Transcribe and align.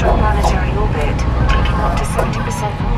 extraplanetary 0.00 0.74
orbit, 0.80 1.18
taking 1.50 1.78
up 1.84 1.94
to 1.94 2.04
70% 2.04 2.89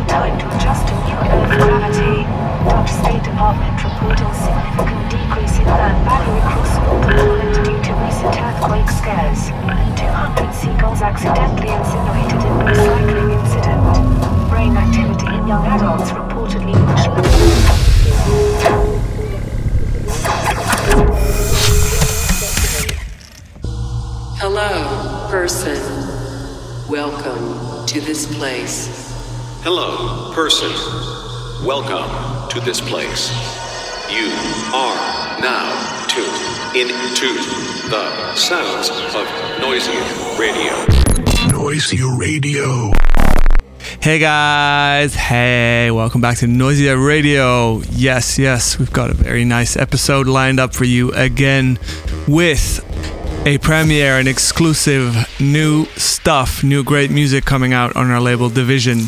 person. 30.35 30.71
Welcome 31.63 32.49
to 32.49 32.61
this 32.61 32.81
place. 32.81 33.31
You 34.11 34.33
are 34.73 35.39
now 35.41 36.07
tuned 36.09 36.75
into 36.75 37.35
the 37.91 38.35
sounds 38.35 38.89
of 39.15 39.27
Noisia 39.61 39.93
Radio. 40.39 40.73
Noisia 41.51 42.19
Radio. 42.19 42.93
Hey 44.01 44.19
guys, 44.19 45.15
hey, 45.15 45.91
welcome 45.91 46.23
back 46.23 46.39
to 46.39 46.47
Noisia 46.47 46.97
Radio. 46.97 47.83
Yes, 47.91 48.39
yes, 48.39 48.79
we've 48.79 48.93
got 48.93 49.11
a 49.11 49.15
very 49.15 49.45
nice 49.45 49.77
episode 49.77 50.27
lined 50.27 50.59
up 50.59 50.73
for 50.73 50.85
you 50.85 51.13
again 51.13 51.79
with 52.27 52.81
a 53.45 53.59
premiere 53.59 54.19
and 54.19 54.29
exclusive 54.29 55.15
new 55.39 55.85
stuff, 55.97 56.65
new 56.65 56.83
great 56.83 57.11
music 57.11 57.45
coming 57.45 57.75
out 57.75 57.95
on 57.97 58.11
our 58.11 58.21
label 58.21 58.49
Division. 58.49 59.01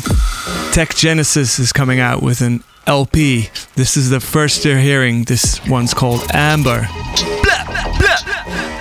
Tech 0.75 0.93
Genesis 0.93 1.57
is 1.57 1.71
coming 1.71 2.01
out 2.01 2.21
with 2.21 2.41
an 2.41 2.61
LP. 2.85 3.47
This 3.75 3.95
is 3.95 4.09
the 4.09 4.19
first 4.19 4.65
you're 4.65 4.77
hearing. 4.77 5.23
This 5.23 5.65
one's 5.69 5.93
called 5.93 6.19
Amber. 6.33 6.85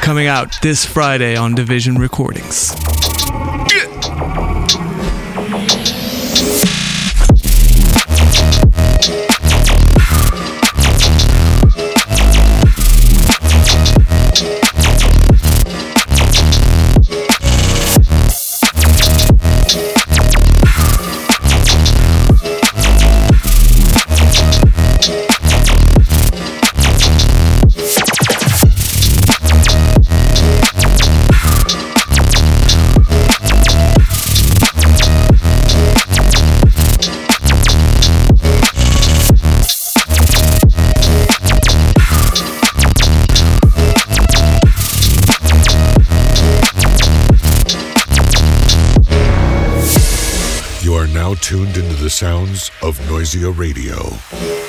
Coming 0.02 0.26
out 0.26 0.60
this 0.60 0.84
Friday 0.84 1.36
on 1.36 1.54
Division 1.54 1.94
Recordings. 1.94 2.74
Sounds 52.14 52.70
of 52.80 52.96
Noisia 53.10 53.50
Radio. 53.50 54.63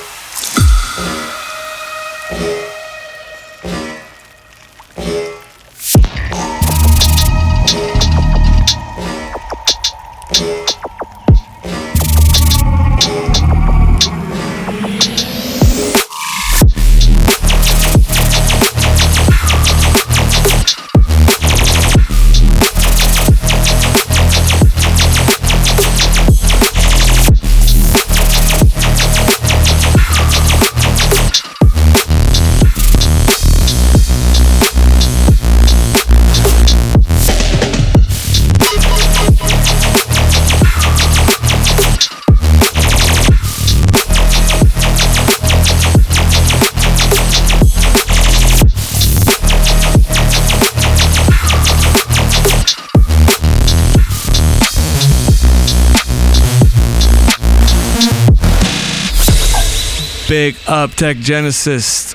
Up 60.76 60.90
Tech 60.90 61.16
Genesis 61.16 62.14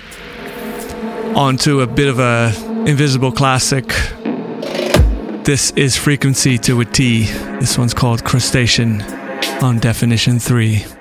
onto 1.36 1.82
a 1.82 1.88
bit 1.88 2.08
of 2.08 2.20
a 2.20 2.54
invisible 2.88 3.32
classic. 3.32 3.88
This 5.44 5.72
is 5.72 5.98
Frequency 5.98 6.60
to 6.60 6.80
a 6.82 6.86
T. 6.86 7.24
This 7.60 7.76
one's 7.80 7.96
called 7.96 8.24
Crustacean 8.24 9.02
on 9.64 9.80
Definition 9.80 10.38
3. 10.38 11.01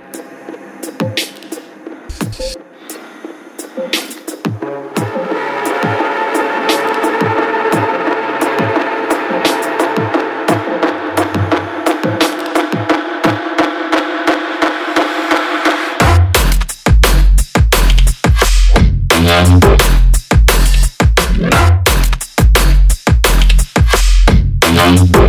Yeah. 24.90 25.19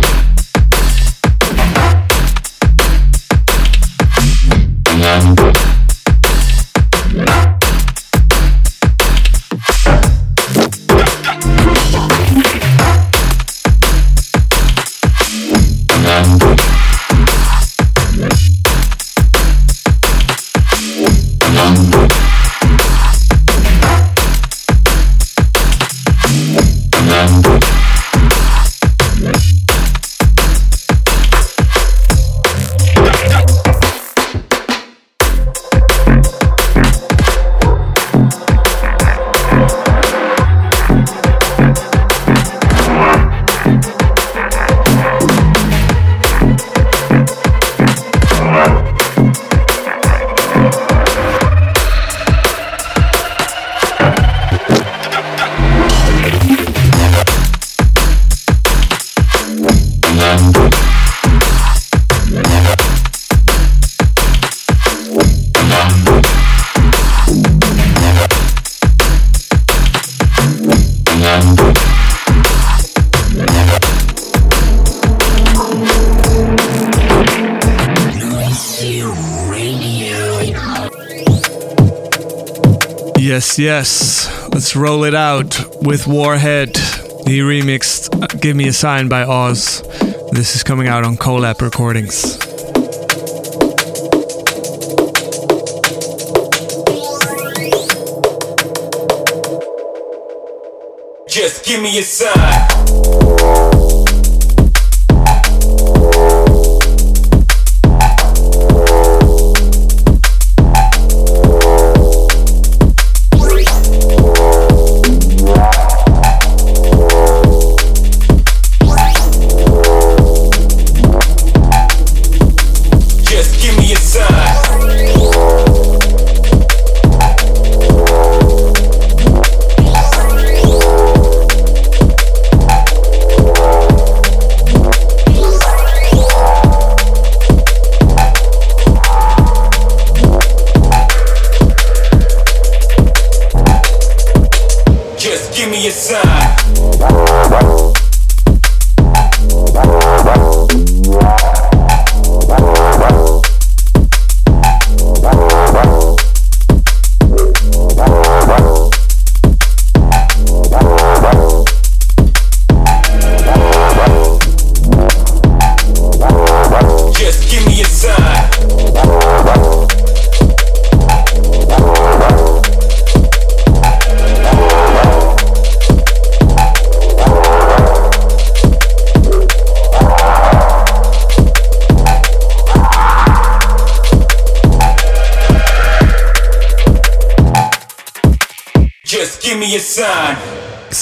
Yes. 83.58 84.30
Let's 84.52 84.74
roll 84.74 85.04
it 85.04 85.14
out 85.14 85.58
with 85.82 86.06
Warhead. 86.06 86.76
He 87.26 87.40
remixed 87.40 88.40
Give 88.40 88.56
Me 88.56 88.68
a 88.68 88.72
Sign 88.72 89.08
by 89.08 89.24
Oz. 89.24 89.82
This 90.32 90.56
is 90.56 90.62
coming 90.62 90.88
out 90.88 91.04
on 91.04 91.16
Colab 91.16 91.60
Recordings. 91.60 92.38
Just 101.28 101.64
give 101.64 101.82
me 101.82 101.98
a 101.98 102.02
sign. 102.02 102.71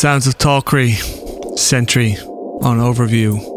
Sounds 0.00 0.26
of 0.26 0.38
Talkery, 0.38 0.96
Sentry 1.58 2.12
on 2.62 2.78
Overview. 2.78 3.49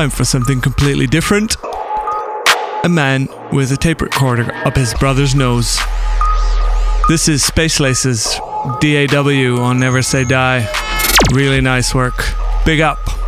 Time 0.00 0.08
for 0.08 0.24
something 0.24 0.62
completely 0.62 1.06
different. 1.06 1.56
A 2.84 2.88
man 2.88 3.28
with 3.52 3.70
a 3.70 3.76
tape 3.76 4.00
recorder 4.00 4.50
up 4.64 4.74
his 4.74 4.94
brother's 4.94 5.34
nose. 5.34 5.78
This 7.06 7.28
is 7.28 7.44
Space 7.44 7.78
Laces, 7.80 8.24
DAW 8.80 9.60
on 9.60 9.78
Never 9.78 10.00
Say 10.00 10.24
Die. 10.24 10.66
Really 11.34 11.60
nice 11.60 11.94
work. 11.94 12.14
Big 12.64 12.80
up. 12.80 13.19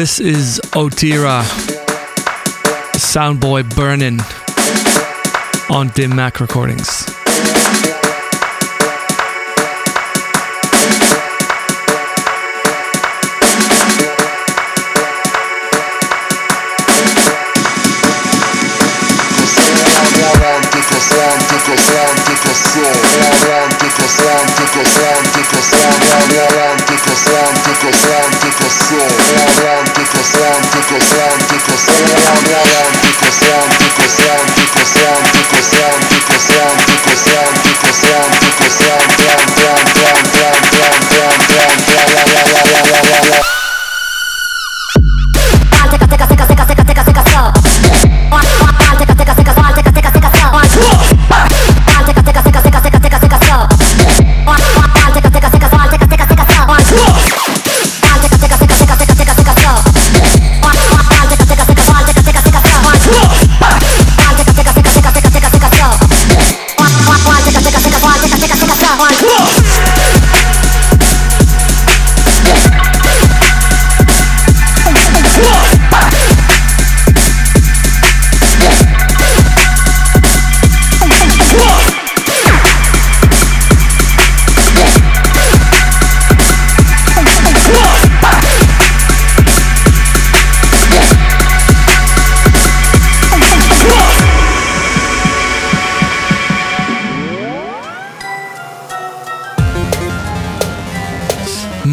This 0.00 0.18
is 0.18 0.58
Otira, 0.72 1.42
Soundboy 2.94 3.76
Burnin' 3.76 4.18
on 5.70 5.88
Dim 5.88 6.16
Mak 6.16 6.40
Recordings. 6.40 7.09
sound 38.00 38.29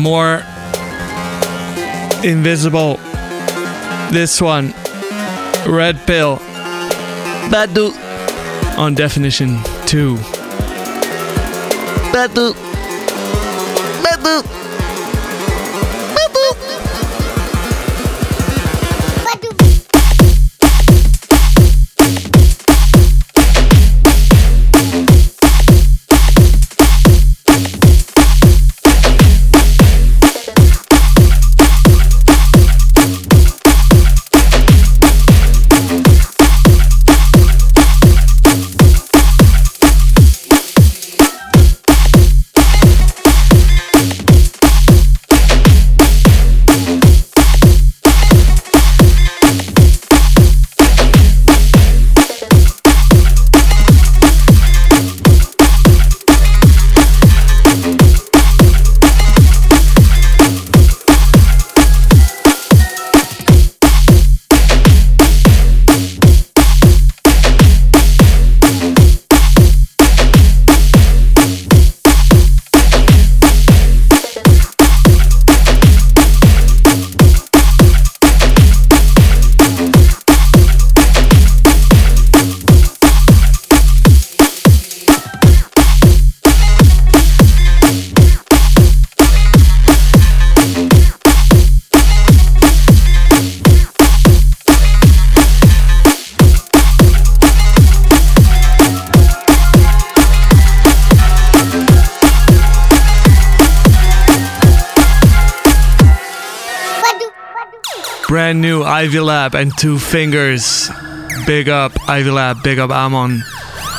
More 0.07 0.37
invisible. 2.23 2.95
This 4.09 4.39
one, 4.41 4.73
Red 5.67 5.99
Pill. 6.07 6.37
Badu 7.51 7.91
on 8.77 8.95
definition 8.95 9.57
two. 9.85 10.15
Badu. 12.13 12.53
Badu. 14.01 14.66
Brand 108.37 108.61
new 108.61 108.83
Ivy 108.83 109.19
Lab 109.19 109.55
and 109.55 109.75
Two 109.75 109.97
Fingers. 109.97 110.91
Big 111.47 111.69
up 111.69 111.91
Ivy 112.07 112.29
Lab, 112.29 112.61
big 112.61 112.77
up 112.77 112.91
Amon. 112.91 113.41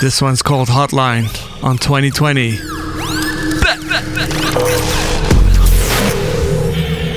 This 0.01 0.23
one's 0.23 0.43
called 0.43 0.69
Hotline 0.69 1.25
on 1.61 1.77
2020. 1.77 2.53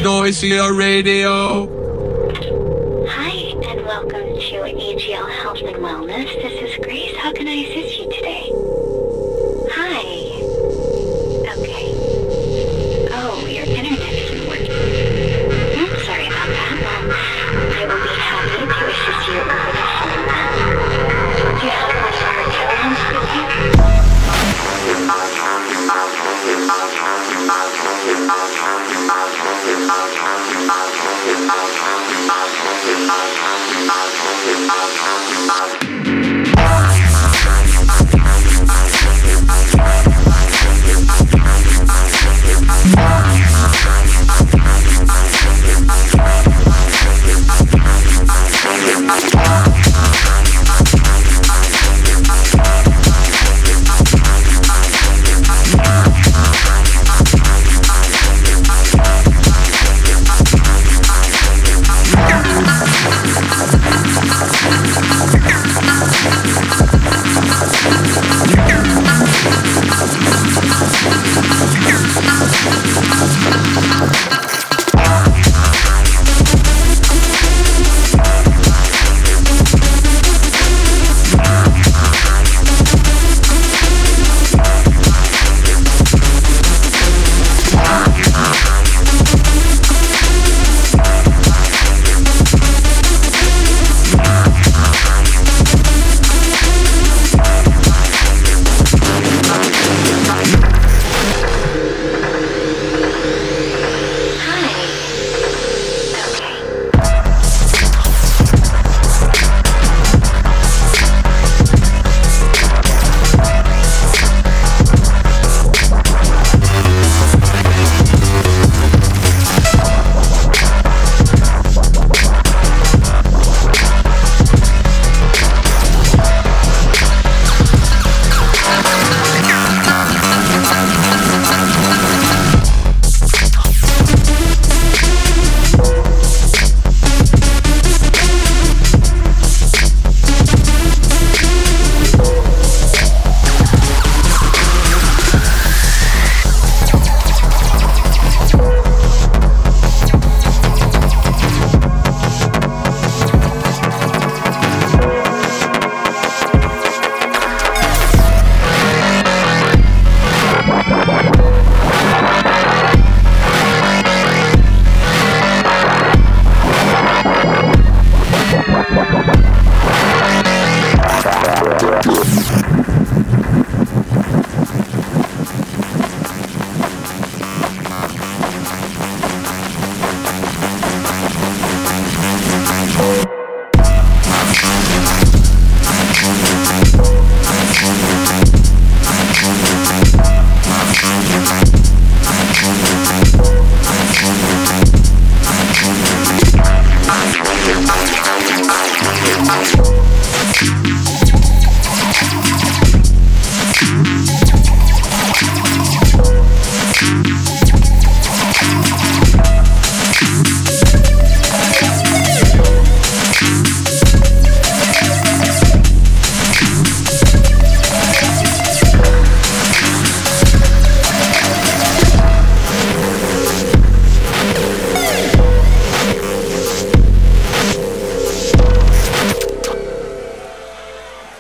Noisia 0.02 0.76
Radio. 0.76 1.81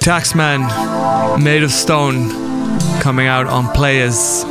Taxman, 0.01 1.43
Made 1.43 1.61
of 1.61 1.71
Stone, 1.71 2.31
coming 3.01 3.27
out 3.27 3.45
on 3.45 3.65
Playaz. 3.65 4.43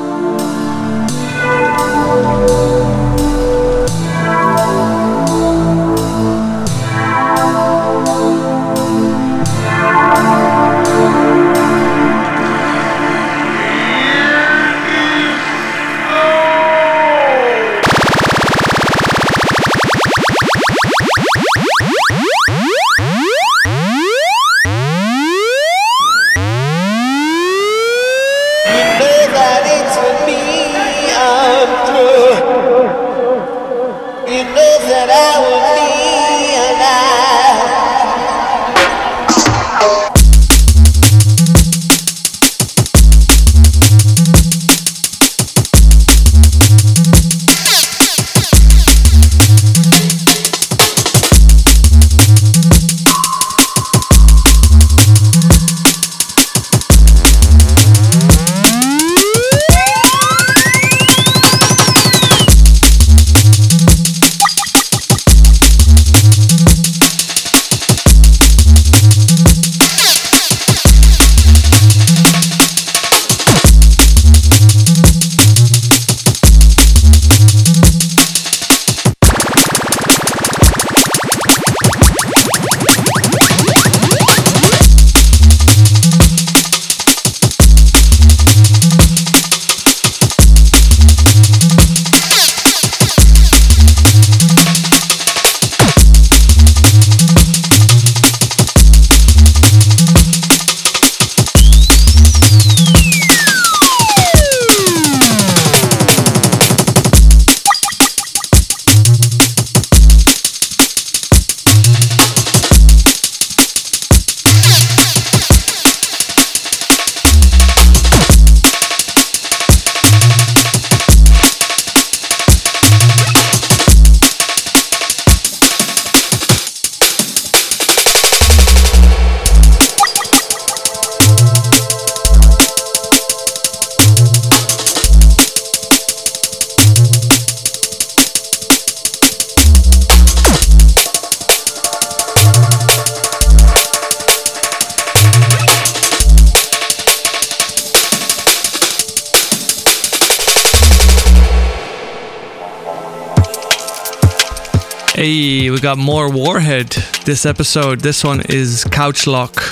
Hey, 155.80 155.86
we 155.86 155.94
got 155.94 155.98
more 155.98 156.28
Warhead 156.28 156.90
this 157.24 157.46
episode. 157.46 158.00
This 158.00 158.22
one 158.22 158.42
is 158.50 158.84
Couch 158.84 159.26
Lock, 159.26 159.62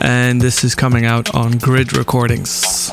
and 0.00 0.40
this 0.40 0.64
is 0.64 0.74
coming 0.74 1.04
out 1.04 1.34
on 1.34 1.58
Grid 1.58 1.94
Recordings. 1.94 2.90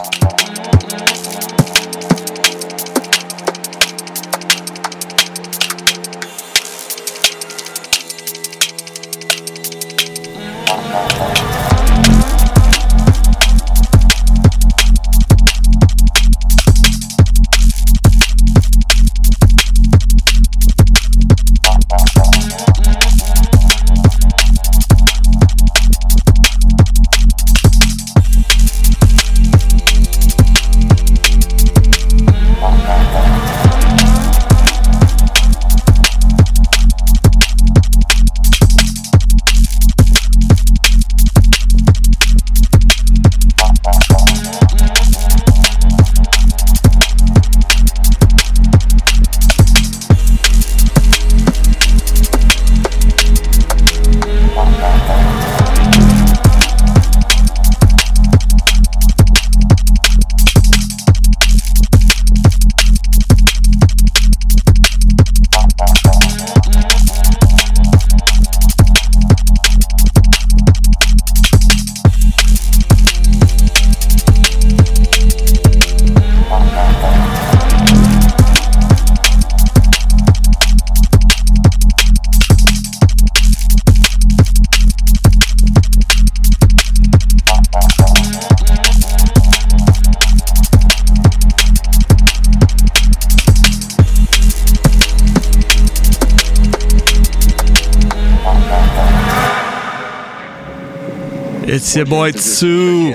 Your 102.00 102.06
boy 102.06 102.32
Tsu, 102.32 103.12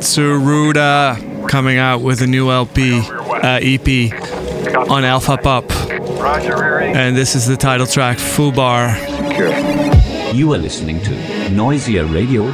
Tsuruda, 0.00 1.48
coming 1.48 1.78
out 1.78 2.00
with 2.00 2.22
a 2.22 2.26
new 2.26 2.50
LP, 2.50 2.98
uh, 2.98 3.60
EP 3.62 4.10
on 4.90 5.04
Alpha 5.04 5.36
Pup. 5.36 5.70
And 5.70 7.16
this 7.16 7.36
is 7.36 7.46
the 7.46 7.56
title 7.56 7.86
track, 7.86 8.18
Fubar. 8.18 8.96
You 10.34 10.52
are 10.54 10.58
listening 10.58 11.00
to 11.02 11.10
Noisia 11.50 12.12
Radio. 12.12 12.52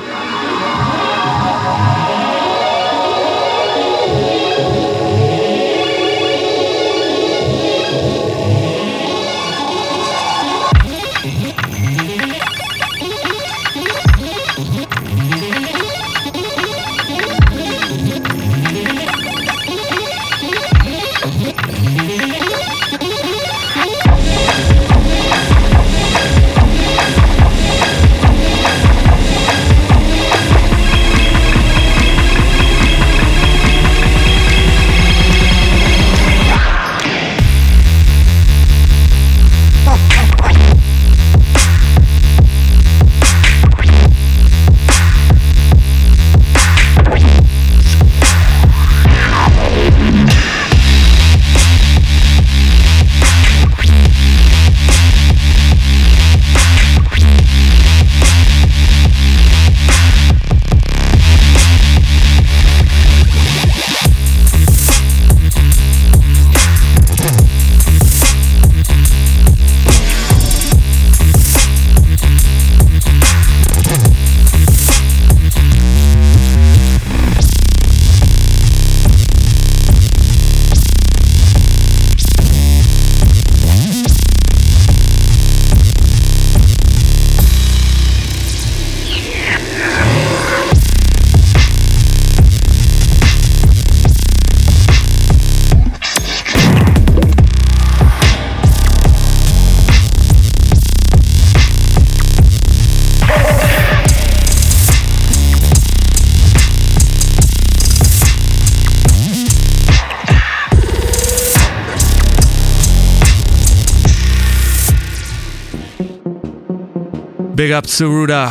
Big 117.63 117.71
up 117.71 117.85
Tsuruda. 117.85 118.51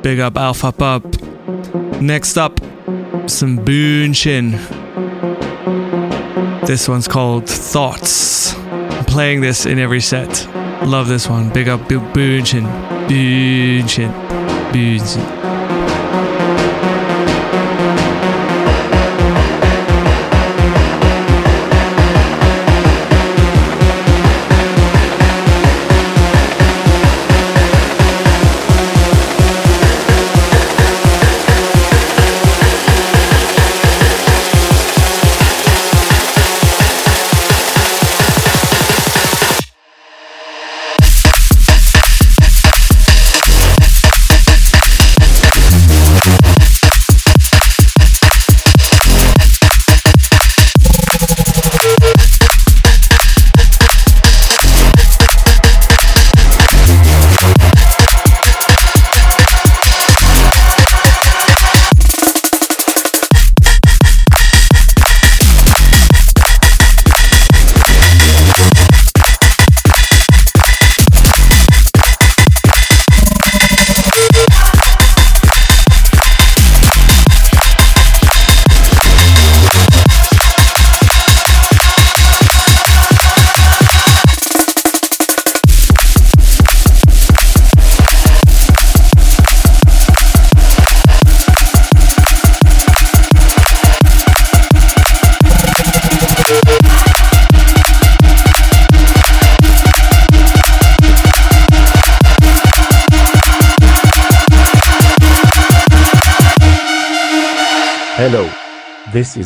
Big 0.00 0.20
up 0.20 0.36
Alpha 0.36 0.70
Pup. 0.70 1.02
Next 2.00 2.38
up, 2.38 2.60
some 3.26 3.58
Bunshin. 3.58 4.52
This 6.64 6.88
one's 6.88 7.08
called 7.08 7.48
Thoughts. 7.48 8.56
I'm 8.56 9.04
playing 9.06 9.40
this 9.40 9.66
in 9.66 9.80
every 9.80 10.00
set. 10.00 10.46
Love 10.86 11.08
this 11.08 11.28
one. 11.28 11.52
Big 11.52 11.68
up 11.68 11.88
Bu- 11.88 11.98
Bunshin. 11.98 12.62
Bunshin. 13.08 14.12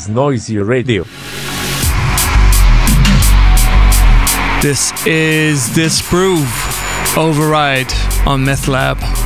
Is 0.07 0.13
Noisia 0.13 0.65
Radio. 0.65 1.03
This 4.63 4.93
is 5.07 5.69
Disprove 5.75 6.47
Override 7.17 7.93
on 8.25 8.45
Meth 8.45 8.69
Lab. 8.69 9.26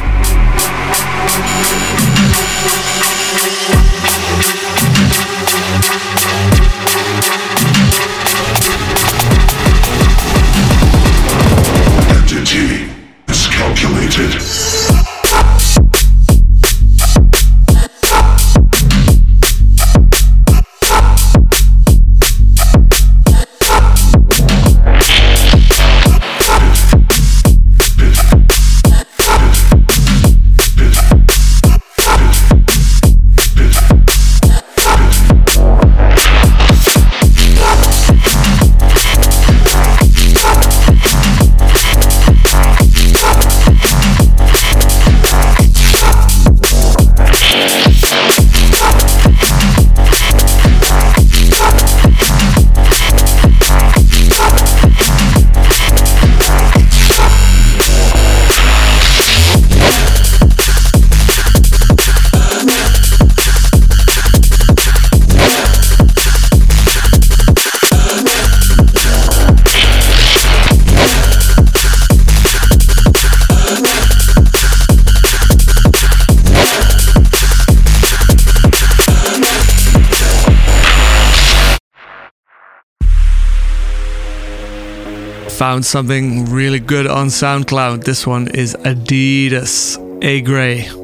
Found 85.71 85.87
something 85.87 86.47
really 86.47 86.81
good 86.81 87.07
on 87.07 87.29
SoundCloud. 87.29 88.03
This 88.03 88.27
one 88.27 88.49
is 88.49 88.75
Adidas 88.85 89.97
A 90.21 90.41
Gray. 90.41 91.00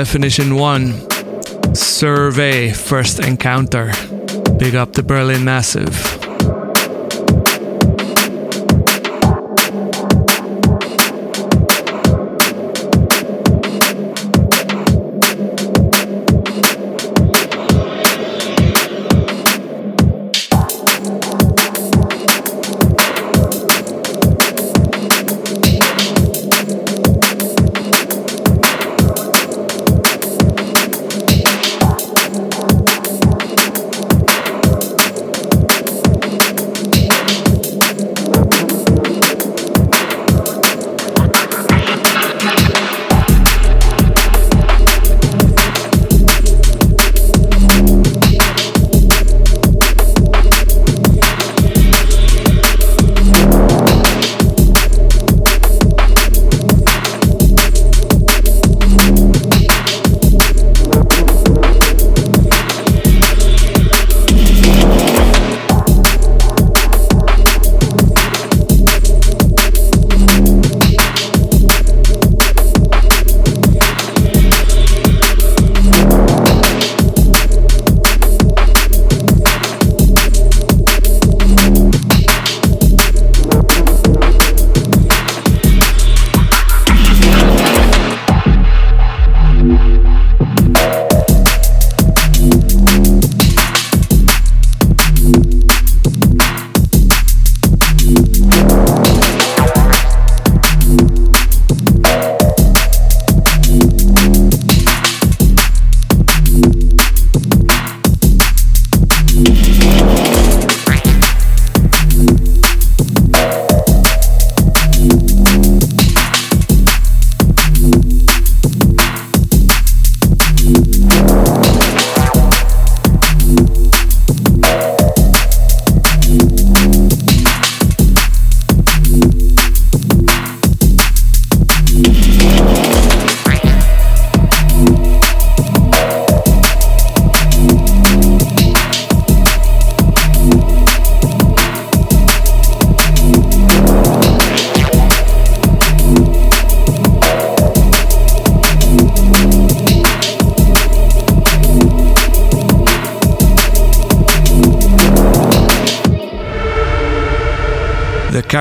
Definition 0.00 0.54
1. 0.54 1.74
Survey 1.74 2.72
First 2.72 3.20
Encounter. 3.20 3.92
Big 4.56 4.74
up 4.74 4.94
the 4.94 5.02
Berlin 5.02 5.44
Massive. 5.44 6.19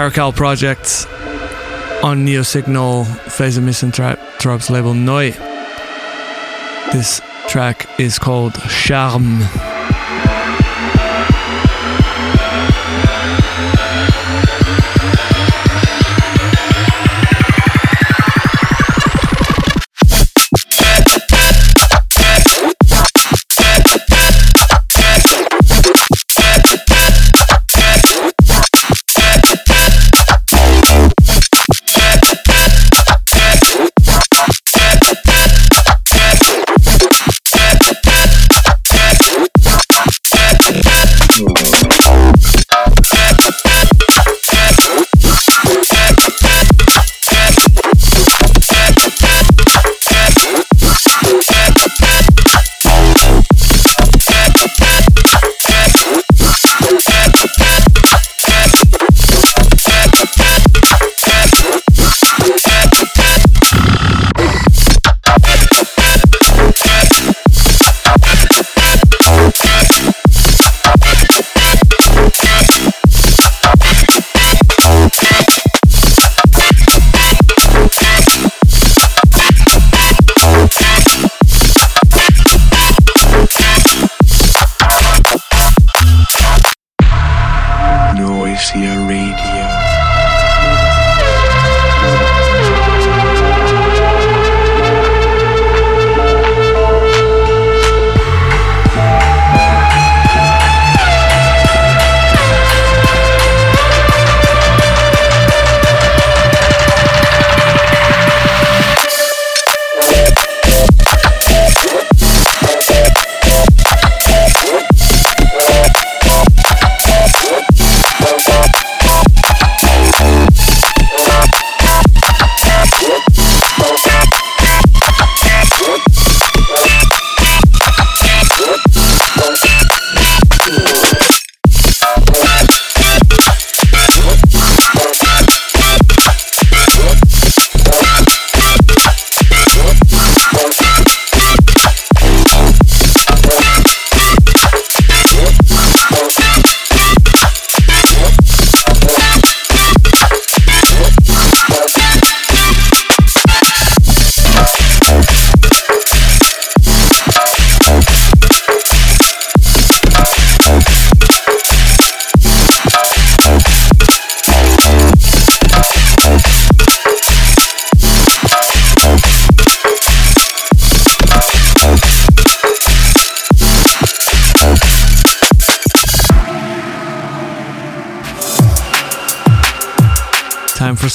Caracal 0.10 0.34
Project 0.34 1.06
on 2.04 2.26
Neo 2.26 2.42
Signal 2.42 3.04
Phace 3.04 3.60
Misanthrop's 3.60 4.72
label 4.72 4.96
Neu. 4.96 5.34
This 6.92 7.22
track 7.48 7.88
is 8.00 8.18
called 8.18 8.56
Charme. 8.70 9.69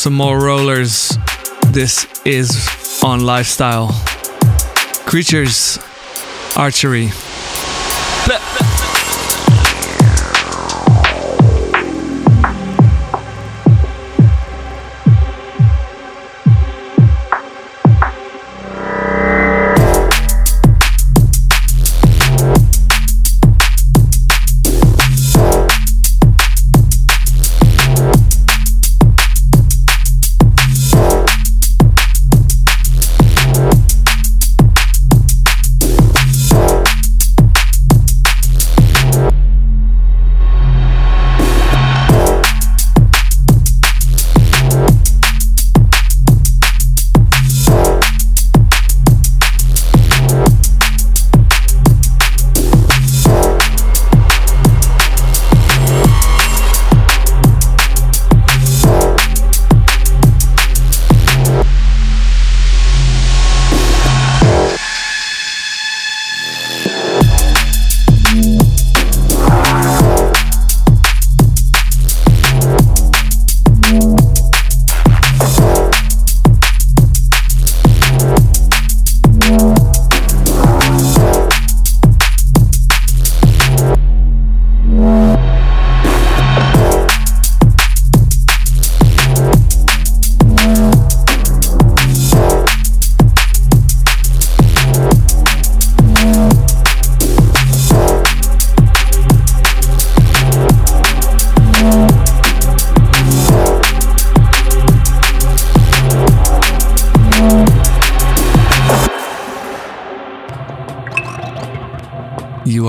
Some 0.04 0.12
more 0.12 0.38
rollers. 0.38 1.16
This 1.68 2.06
is 2.26 2.68
on 3.02 3.20
Lifestyle. 3.20 3.88
Creatures, 5.06 5.78
Archery. 6.58 7.10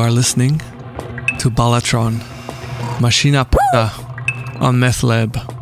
Are 0.06 0.12
listening 0.12 0.60
to 1.40 1.50
Balatron, 1.50 2.22
Machina 3.02 3.44
Puta 3.44 3.92
on 4.60 4.76
Methlab. 4.76 5.55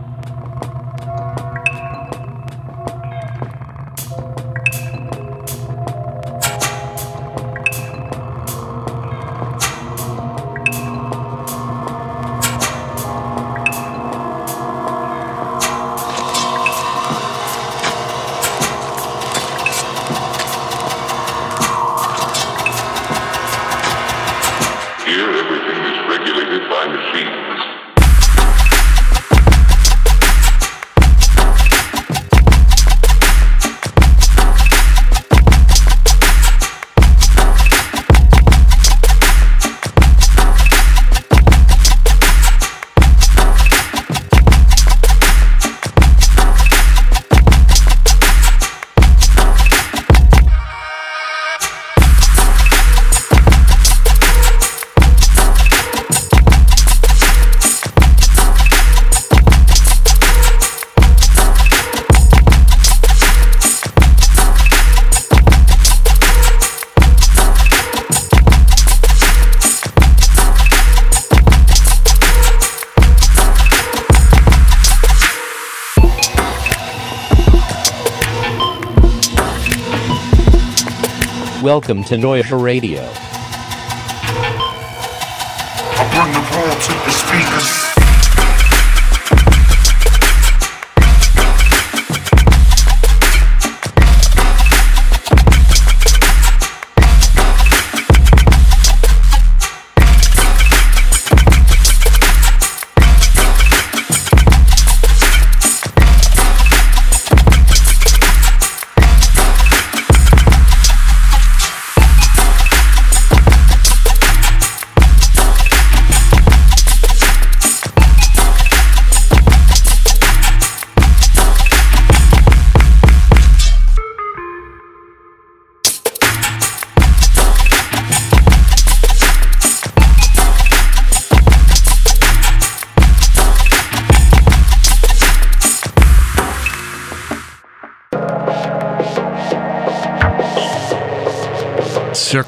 Welcome 81.73 82.03
to 82.03 82.17
Noisia 82.17 82.55
Radio. 82.55 83.32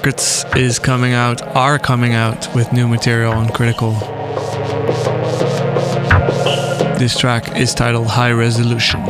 Is 0.06 0.78
coming 0.78 1.14
out, 1.14 1.42
are 1.56 1.80
coming 1.80 2.14
out 2.14 2.54
with 2.54 2.72
new 2.72 2.88
material 2.88 3.34
on 3.34 3.50
Critical. 3.50 3.94
This 7.00 7.18
track 7.18 7.58
is 7.58 7.74
titled 7.74 8.06
High 8.06 8.32
Resolution. 8.32 9.02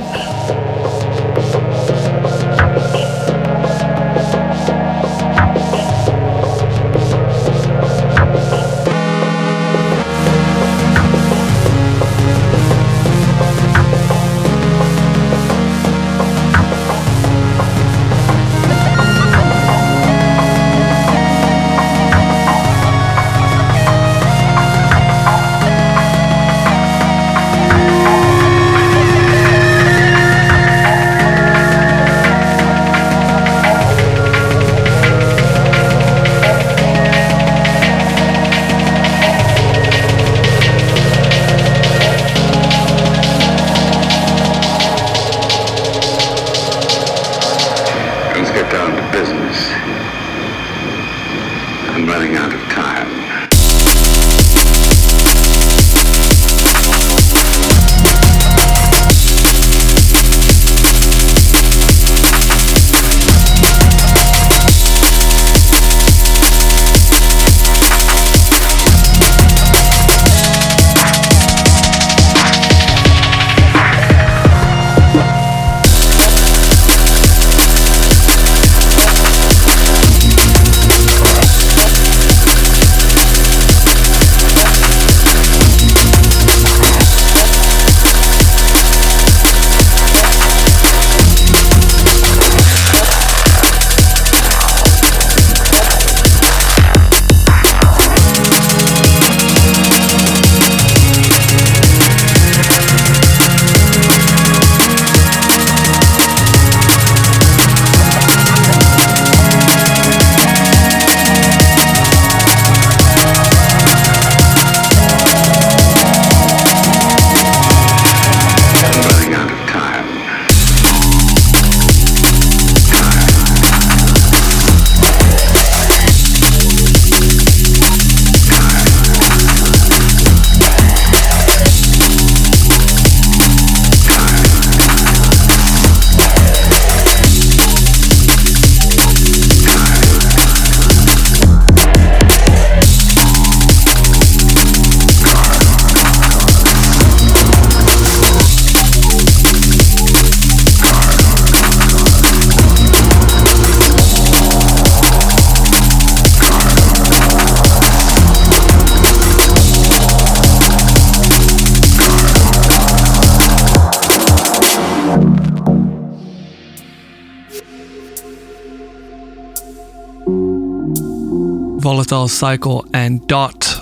Volatile 171.85 172.27
Cycle, 172.27 172.83
and 172.95 173.27
Dot 173.27 173.79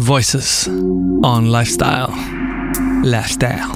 Voices 0.00 0.66
on 0.66 1.48
Lifestyle. 1.48 2.10
Lifestyle. 3.04 3.75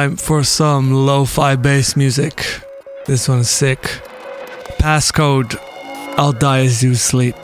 Time 0.00 0.16
for 0.16 0.42
some 0.42 0.94
lo 0.94 1.26
fi 1.26 1.56
bass 1.56 1.94
music. 1.94 2.42
This 3.04 3.28
one's 3.28 3.50
sick. 3.50 3.82
Passcode 4.78 5.60
I'll 6.16 6.32
die 6.32 6.64
as 6.64 6.82
you 6.82 6.94
sleep. 6.94 7.36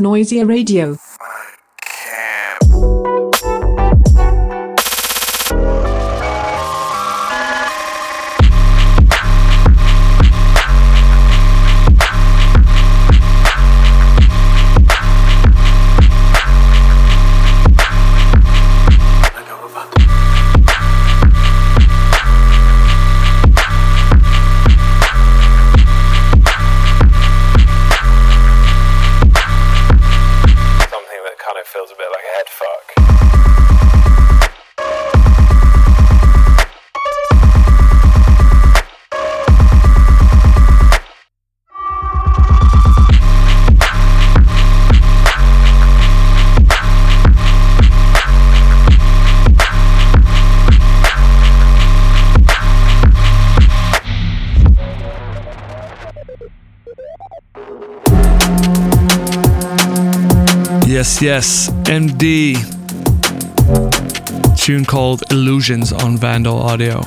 Noisia 0.00 0.44
Radio. 0.44 0.98
Yes, 61.20 61.70
MD. 61.84 62.56
Tune 64.56 64.84
called 64.84 65.22
Illusions 65.30 65.92
on 65.92 66.18
Vandal 66.18 66.58
Audio. 66.58 67.00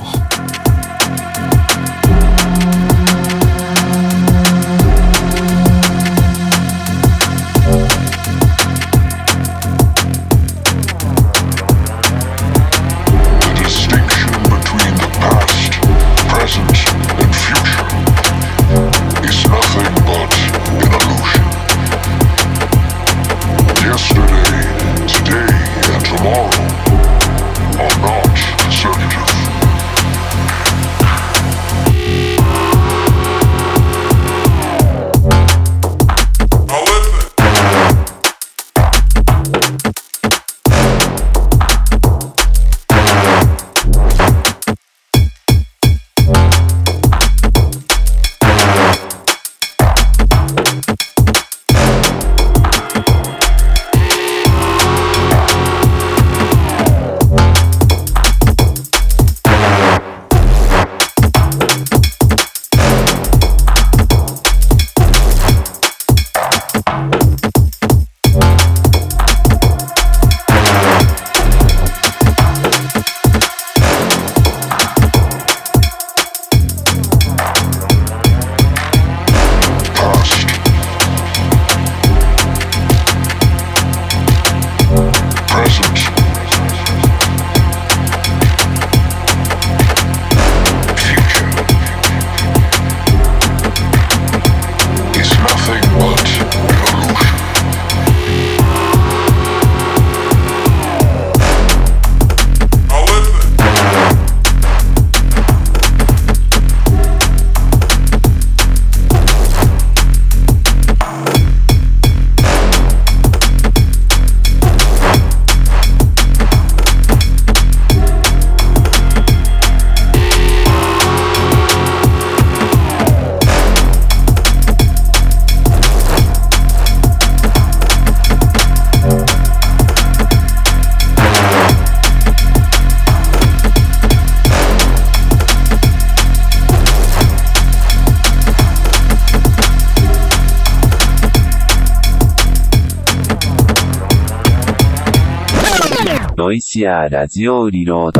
Noisia 146.72 147.08
Radio 147.10 147.64
Reload. 147.64 148.16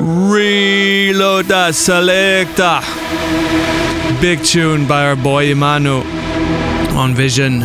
Reload 0.00 1.44
that 1.46 1.74
selector. 1.74 2.80
Big 4.20 4.42
tune 4.42 4.86
by 4.86 5.06
our 5.06 5.16
boy 5.16 5.46
Imanu 5.46 6.02
on 6.96 7.14
Vision 7.14 7.60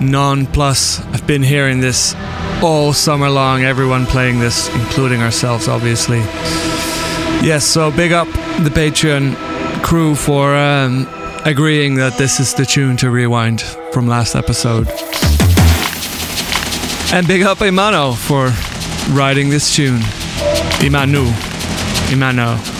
Non 0.00 0.46
Plus. 0.46 1.00
I've 1.06 1.26
been 1.26 1.42
hearing 1.42 1.80
this 1.80 2.14
all 2.62 2.92
summer 2.94 3.28
long, 3.28 3.64
everyone 3.64 4.06
playing 4.06 4.40
this, 4.40 4.74
including 4.74 5.20
ourselves, 5.20 5.68
obviously. 5.68 6.20
Yes, 7.44 7.64
so 7.64 7.90
big 7.90 8.12
up 8.12 8.28
the 8.64 8.70
Patreon 8.70 9.34
crew 9.82 10.14
for 10.14 10.54
um, 10.56 11.06
agreeing 11.44 11.96
that 11.96 12.16
this 12.16 12.40
is 12.40 12.54
the 12.54 12.64
tune 12.64 12.96
to 12.98 13.10
rewind 13.10 13.60
from 13.92 14.06
last 14.06 14.34
episode. 14.34 14.88
And 17.12 17.26
big 17.26 17.42
up 17.42 17.58
Imano 17.58 18.16
for 18.16 18.46
writing 19.14 19.48
this 19.48 19.74
tune. 19.74 20.00
Imanu. 20.80 21.26
Imano. 22.10 22.75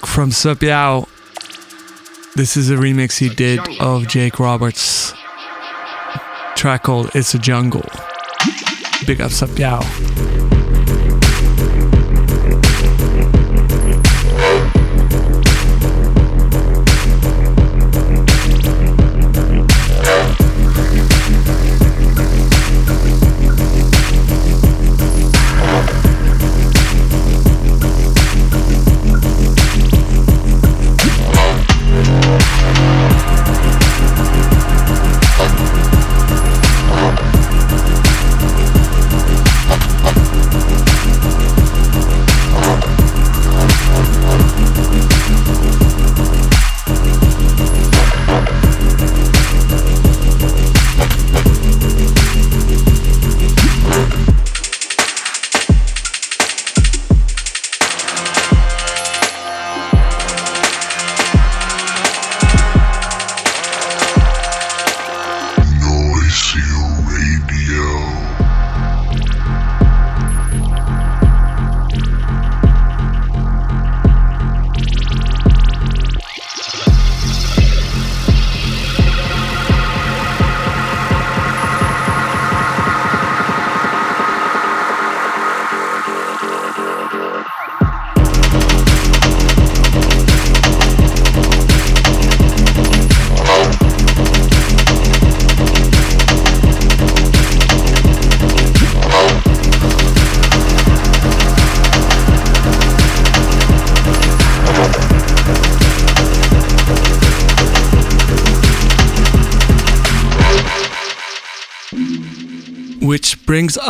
Music 0.00 0.06
from 0.06 0.30
Supiao. 0.30 1.08
This 2.34 2.56
is 2.56 2.70
a 2.70 2.74
remix 2.74 3.18
he 3.18 3.28
did 3.28 3.60
of 3.80 4.06
Jake 4.08 4.38
Roberts' 4.38 5.12
track 6.54 6.84
called 6.84 7.10
It's 7.14 7.34
a 7.34 7.38
Jungle. 7.38 7.84
Big 9.06 9.20
up 9.20 9.30
Supiao. 9.30 10.39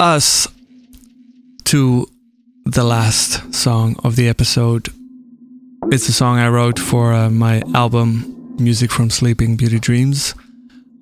Us 0.00 0.48
to 1.64 2.06
the 2.64 2.82
last 2.82 3.54
song 3.54 3.96
of 4.02 4.16
the 4.16 4.28
episode. 4.28 4.88
It's 5.92 6.08
a 6.08 6.12
song 6.12 6.38
I 6.38 6.48
wrote 6.48 6.78
for 6.78 7.12
uh, 7.12 7.28
my 7.28 7.62
album, 7.74 8.56
Music 8.58 8.90
from 8.90 9.10
Sleeping 9.10 9.56
Beauty 9.56 9.78
Dreams. 9.78 10.34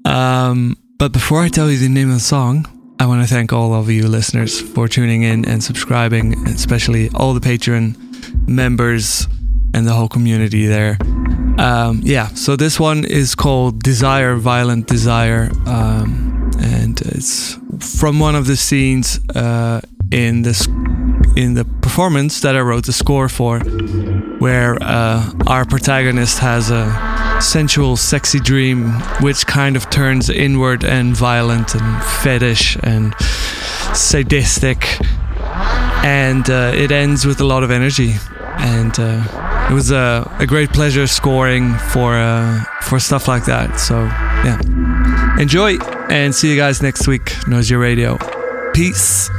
Um, 0.05 0.77
but 0.99 1.13
before 1.13 1.43
I 1.43 1.49
tell 1.49 1.71
you 1.71 1.79
the 1.79 1.89
name 1.89 2.09
of 2.09 2.15
the 2.15 2.21
song, 2.21 2.67
I 2.99 3.07
want 3.07 3.23
to 3.23 3.33
thank 3.33 3.53
all 3.53 3.73
of 3.73 3.89
you 3.89 4.09
listeners 4.09 4.61
for 4.61 4.89
tuning 4.89 5.23
in 5.23 5.45
and 5.45 5.63
subscribing, 5.63 6.35
especially 6.49 7.09
all 7.15 7.35
the 7.35 7.41
Patreon 7.41 8.49
members 8.49 9.29
and 9.75 9.87
the 9.87 9.93
whole 9.93 10.09
community 10.09 10.67
there. 10.67 10.99
Um, 11.59 12.01
yeah, 12.03 12.27
so 12.29 12.57
this 12.57 12.81
one 12.81 13.05
is 13.05 13.37
called 13.37 13.81
Desire, 13.81 14.35
Violent 14.35 14.89
Desire, 14.89 15.51
um, 15.67 16.28
it's 17.01 17.59
from 17.81 18.19
one 18.21 18.35
of 18.35 18.47
the 18.47 18.57
scenes 18.57 19.21
uh, 19.35 19.81
in 20.11 20.43
this 20.43 20.67
in 21.37 21.55
the 21.55 21.65
performance 21.83 22.41
that 22.41 22.57
I 22.57 22.61
wrote 22.61 22.87
the 22.87 22.93
score 22.93 23.29
for, 23.29 23.61
where 24.41 24.77
uh, 24.81 25.31
our 25.47 25.65
protagonist 25.65 26.39
has 26.41 26.71
a 26.71 27.41
sensual, 27.41 27.97
sexy 27.97 28.41
dream 28.41 28.91
which 29.21 29.47
kind 29.47 29.77
of 29.77 29.89
turns 29.91 30.29
inward 30.29 30.85
and 30.85 31.17
violent 31.17 31.75
and 31.75 32.05
fetish 32.05 32.77
and 32.83 33.15
sadistic, 33.95 34.99
and 36.05 36.51
uh, 36.51 36.73
it 36.75 36.91
ends 36.91 37.25
with 37.25 37.41
a 37.41 37.45
lot 37.45 37.63
of 37.63 37.71
energy 37.71 38.15
and. 38.59 38.99
Uh, 38.99 39.45
it 39.69 39.75
was 39.75 39.91
a, 39.91 40.27
a 40.39 40.47
great 40.47 40.71
pleasure 40.71 41.07
scoring 41.07 41.75
for 41.75 42.15
uh, 42.15 42.65
for 42.81 42.99
stuff 42.99 43.29
like 43.29 43.45
that. 43.45 43.79
So 43.79 44.01
yeah, 44.43 44.59
enjoy 45.39 45.77
and 46.11 46.35
see 46.35 46.51
you 46.51 46.57
guys 46.57 46.83
next 46.83 47.07
week. 47.07 47.27
Noisia 47.47 47.79
Radio. 47.79 48.19
Peace. 48.75 49.31